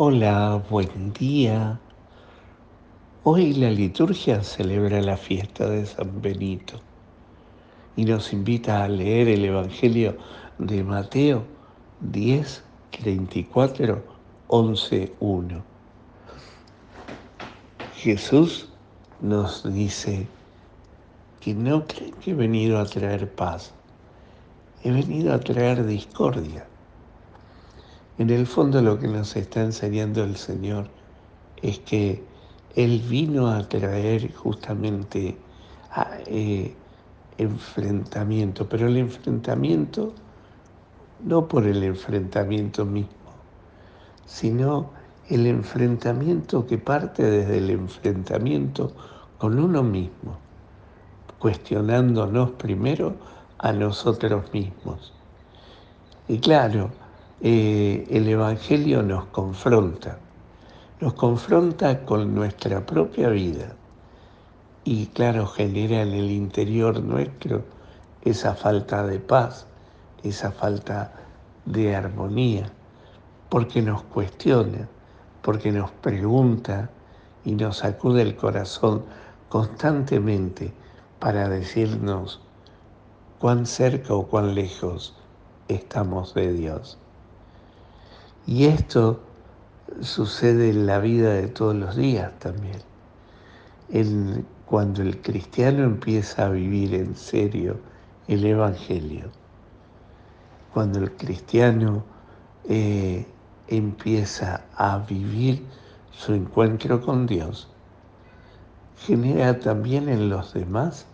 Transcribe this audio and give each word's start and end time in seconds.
Hola, 0.00 0.62
buen 0.70 1.12
día. 1.12 1.80
Hoy 3.24 3.52
la 3.54 3.68
liturgia 3.68 4.44
celebra 4.44 5.02
la 5.02 5.16
fiesta 5.16 5.68
de 5.68 5.86
San 5.86 6.22
Benito 6.22 6.80
y 7.96 8.04
nos 8.04 8.32
invita 8.32 8.84
a 8.84 8.88
leer 8.88 9.26
el 9.26 9.44
Evangelio 9.44 10.16
de 10.56 10.84
Mateo 10.84 11.42
10, 11.98 12.62
34, 12.90 14.04
11, 14.46 15.16
1. 15.18 15.64
Jesús 17.90 18.68
nos 19.18 19.64
dice 19.74 20.28
que 21.40 21.54
no 21.54 21.88
creen 21.88 22.14
que 22.20 22.30
he 22.30 22.34
venido 22.34 22.78
a 22.78 22.86
traer 22.86 23.34
paz, 23.34 23.74
he 24.84 24.92
venido 24.92 25.34
a 25.34 25.40
traer 25.40 25.84
discordia. 25.84 26.68
En 28.18 28.30
el 28.30 28.48
fondo 28.48 28.82
lo 28.82 28.98
que 28.98 29.06
nos 29.06 29.36
está 29.36 29.62
enseñando 29.62 30.24
el 30.24 30.34
Señor 30.34 30.88
es 31.62 31.78
que 31.78 32.24
Él 32.74 33.00
vino 33.08 33.48
a 33.48 33.68
traer 33.68 34.34
justamente 34.34 35.38
eh, 36.26 36.74
enfrentamiento, 37.38 38.68
pero 38.68 38.88
el 38.88 38.96
enfrentamiento 38.96 40.12
no 41.24 41.46
por 41.46 41.64
el 41.64 41.80
enfrentamiento 41.84 42.84
mismo, 42.84 43.12
sino 44.26 44.90
el 45.28 45.46
enfrentamiento 45.46 46.66
que 46.66 46.76
parte 46.76 47.22
desde 47.22 47.58
el 47.58 47.70
enfrentamiento 47.70 48.92
con 49.38 49.60
uno 49.60 49.84
mismo, 49.84 50.36
cuestionándonos 51.38 52.50
primero 52.52 53.14
a 53.58 53.72
nosotros 53.72 54.52
mismos. 54.52 55.12
Y 56.26 56.38
claro, 56.38 56.90
eh, 57.40 58.06
el 58.10 58.28
Evangelio 58.28 59.02
nos 59.02 59.26
confronta, 59.26 60.18
nos 61.00 61.14
confronta 61.14 62.04
con 62.04 62.34
nuestra 62.34 62.84
propia 62.84 63.28
vida 63.28 63.76
y 64.90 65.06
claro, 65.06 65.46
genera 65.46 66.02
en 66.02 66.14
el 66.14 66.30
interior 66.30 67.00
nuestro 67.02 67.62
esa 68.22 68.54
falta 68.54 69.06
de 69.06 69.20
paz, 69.20 69.66
esa 70.22 70.50
falta 70.50 71.12
de 71.64 71.94
armonía, 71.94 72.72
porque 73.50 73.82
nos 73.82 74.02
cuestiona, 74.02 74.88
porque 75.42 75.70
nos 75.70 75.90
pregunta 75.90 76.90
y 77.44 77.52
nos 77.52 77.78
sacude 77.78 78.22
el 78.22 78.34
corazón 78.34 79.04
constantemente 79.48 80.72
para 81.18 81.48
decirnos 81.48 82.40
cuán 83.38 83.66
cerca 83.66 84.14
o 84.14 84.26
cuán 84.26 84.54
lejos 84.54 85.14
estamos 85.68 86.34
de 86.34 86.52
Dios. 86.52 86.98
Y 88.48 88.64
esto 88.64 89.20
sucede 90.00 90.70
en 90.70 90.86
la 90.86 91.00
vida 91.00 91.34
de 91.34 91.48
todos 91.48 91.76
los 91.76 91.96
días 91.96 92.32
también. 92.38 92.80
cuando 94.64 95.02
el 95.02 95.20
cristiano 95.20 95.84
empieza 95.84 96.46
a 96.46 96.48
vivir 96.48 96.94
en 96.94 97.14
serio 97.14 97.78
el 98.26 98.46
Evangelio, 98.46 99.30
cuando 100.72 100.98
el 100.98 101.12
cristiano 101.12 102.04
eh, 102.66 103.26
empieza 103.66 104.64
a 104.74 104.96
vivir 104.96 105.62
su 106.10 106.32
encuentro 106.32 107.02
con 107.02 107.26
Dios, 107.26 107.68
genera 108.96 109.60
también 109.60 110.08
en 110.08 110.30
los 110.30 110.54
demás 110.54 111.04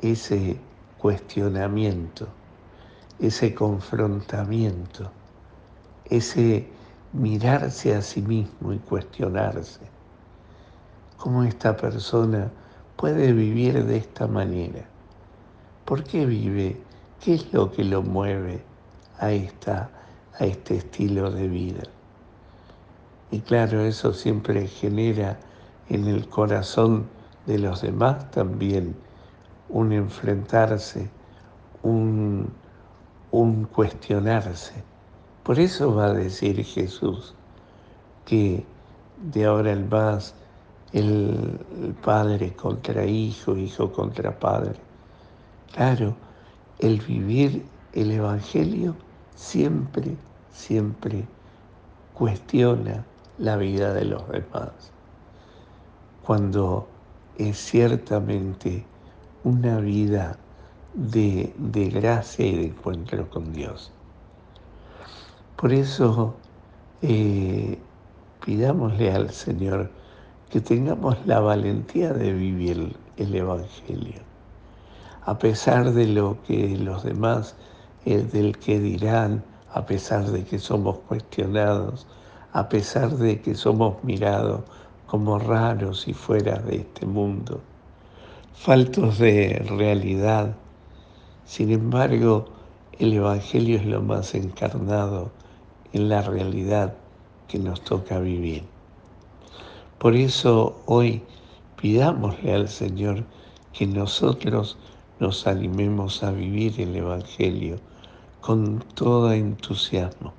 ese 0.00 0.58
cuestionamiento, 0.98 2.26
ese 3.20 3.54
confrontamiento 3.54 5.12
ese 6.10 6.68
mirarse 7.12 7.94
a 7.94 8.02
sí 8.02 8.22
mismo 8.22 8.72
y 8.72 8.78
cuestionarse. 8.78 9.80
¿Cómo 11.16 11.44
esta 11.44 11.76
persona 11.76 12.50
puede 12.96 13.32
vivir 13.32 13.84
de 13.84 13.96
esta 13.96 14.26
manera? 14.26 14.84
¿Por 15.84 16.04
qué 16.04 16.26
vive? 16.26 16.80
¿Qué 17.22 17.34
es 17.34 17.52
lo 17.52 17.70
que 17.70 17.84
lo 17.84 18.02
mueve 18.02 18.62
a, 19.18 19.32
esta, 19.32 19.90
a 20.38 20.44
este 20.44 20.76
estilo 20.76 21.30
de 21.30 21.48
vida? 21.48 21.82
Y 23.30 23.40
claro, 23.40 23.82
eso 23.82 24.12
siempre 24.12 24.66
genera 24.66 25.38
en 25.88 26.06
el 26.06 26.28
corazón 26.28 27.06
de 27.46 27.58
los 27.58 27.82
demás 27.82 28.30
también 28.30 28.96
un 29.68 29.92
enfrentarse, 29.92 31.10
un, 31.82 32.52
un 33.30 33.64
cuestionarse. 33.64 34.84
Por 35.46 35.60
eso 35.60 35.94
va 35.94 36.06
a 36.06 36.12
decir 36.12 36.64
Jesús 36.64 37.32
que 38.24 38.64
de 39.30 39.44
ahora 39.44 39.70
en 39.70 39.88
más 39.88 40.34
el, 40.92 41.60
padre 42.04 42.52
contra 42.54 43.06
hijo, 43.06 43.56
hijo 43.56 43.92
contra 43.92 44.36
padre. 44.40 44.74
Claro, 45.72 46.16
el 46.80 47.00
vivir 47.00 47.64
el 47.92 48.10
Evangelio 48.10 48.96
siempre, 49.36 50.16
siempre 50.52 51.24
cuestiona 52.12 53.04
la 53.38 53.56
vida 53.56 53.94
de 53.94 54.04
los 54.04 54.28
demás. 54.28 54.72
Cuando 56.24 56.88
es 57.38 57.56
ciertamente 57.56 58.84
una 59.44 59.78
vida 59.78 60.38
de, 60.92 61.54
de 61.56 61.88
gracia 61.90 62.44
y 62.44 62.56
de 62.56 62.64
encuentro 62.64 63.30
con 63.30 63.52
Dios. 63.52 63.92
Por 65.56 65.72
eso 65.72 66.34
eh, 67.00 67.78
pidámosle 68.44 69.10
al 69.10 69.30
Señor 69.30 69.90
que 70.50 70.60
tengamos 70.60 71.16
la 71.24 71.40
valentía 71.40 72.12
de 72.12 72.34
vivir 72.34 72.94
el 73.16 73.34
Evangelio, 73.34 74.20
a 75.24 75.38
pesar 75.38 75.92
de 75.92 76.08
lo 76.08 76.36
que 76.42 76.76
los 76.76 77.04
demás, 77.04 77.54
eh, 78.04 78.18
del 78.18 78.58
que 78.58 78.78
dirán, 78.78 79.42
a 79.72 79.86
pesar 79.86 80.26
de 80.26 80.44
que 80.44 80.58
somos 80.58 80.98
cuestionados, 81.08 82.06
a 82.52 82.68
pesar 82.68 83.16
de 83.16 83.40
que 83.40 83.54
somos 83.54 84.04
mirados 84.04 84.60
como 85.06 85.38
raros 85.38 86.06
y 86.06 86.12
fuera 86.12 86.58
de 86.58 86.76
este 86.76 87.06
mundo, 87.06 87.62
faltos 88.52 89.18
de 89.18 89.64
realidad. 89.70 90.54
Sin 91.46 91.72
embargo, 91.72 92.44
el 92.98 93.14
Evangelio 93.14 93.78
es 93.78 93.86
lo 93.86 94.02
más 94.02 94.34
encarnado 94.34 95.30
en 95.96 96.10
la 96.10 96.20
realidad 96.20 96.92
que 97.48 97.58
nos 97.58 97.80
toca 97.80 98.18
vivir. 98.18 98.64
Por 99.98 100.14
eso 100.14 100.82
hoy 100.84 101.22
pidámosle 101.80 102.52
al 102.52 102.68
Señor 102.68 103.24
que 103.72 103.86
nosotros 103.86 104.76
nos 105.20 105.46
animemos 105.46 106.22
a 106.22 106.32
vivir 106.32 106.78
el 106.82 106.94
Evangelio 106.94 107.78
con 108.42 108.80
todo 108.94 109.32
entusiasmo, 109.32 110.34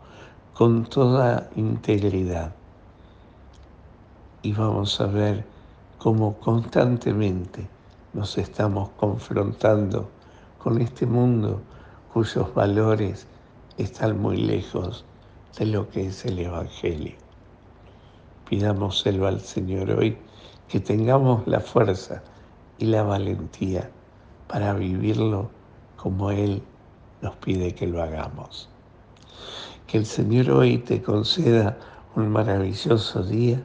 con 0.53 0.85
toda 0.85 1.49
integridad. 1.55 2.53
Y 4.43 4.53
vamos 4.53 5.01
a 5.01 5.07
ver 5.07 5.43
cómo 5.97 6.35
constantemente 6.37 7.67
nos 8.13 8.37
estamos 8.37 8.89
confrontando 8.89 10.07
con 10.59 10.79
este 10.79 11.07
mundo 11.07 11.61
cuyos 12.13 12.53
valores 12.53 13.25
están 13.79 14.21
muy 14.21 14.37
lejos 14.37 15.03
de 15.57 15.65
lo 15.65 15.89
que 15.89 16.07
es 16.07 16.25
el 16.25 16.39
Evangelio. 16.39 17.15
Pidámoselo 18.49 19.27
al 19.27 19.41
Señor 19.41 19.91
hoy, 19.91 20.17
que 20.67 20.79
tengamos 20.79 21.47
la 21.47 21.59
fuerza 21.59 22.21
y 22.77 22.85
la 22.85 23.03
valentía 23.03 23.89
para 24.47 24.73
vivirlo 24.73 25.49
como 25.95 26.31
Él 26.31 26.61
nos 27.21 27.35
pide 27.37 27.73
que 27.73 27.87
lo 27.87 28.01
hagamos. 28.01 28.69
Que 29.87 29.97
el 29.97 30.05
Señor 30.05 30.51
hoy 30.51 30.77
te 30.77 31.01
conceda 31.01 31.77
un 32.15 32.29
maravilloso 32.29 33.23
día, 33.23 33.61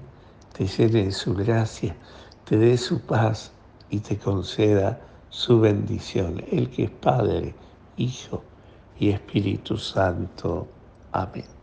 te 0.56 0.66
llene 0.66 1.04
de 1.04 1.12
su 1.12 1.34
gracia, 1.34 1.94
te 2.44 2.56
dé 2.56 2.76
su 2.78 3.00
paz 3.00 3.52
y 3.90 4.00
te 4.00 4.16
conceda 4.18 5.00
su 5.28 5.60
bendición, 5.60 6.42
el 6.50 6.70
que 6.70 6.84
es 6.84 6.90
Padre, 6.90 7.54
Hijo 7.96 8.42
y 8.98 9.10
Espíritu 9.10 9.76
Santo. 9.76 10.66
Amén. 11.12 11.61